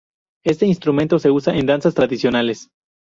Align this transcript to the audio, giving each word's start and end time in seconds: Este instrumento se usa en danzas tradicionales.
Este 0.43 0.65
instrumento 0.65 1.19
se 1.19 1.29
usa 1.29 1.53
en 1.55 1.67
danzas 1.67 1.93
tradicionales. 1.93 2.69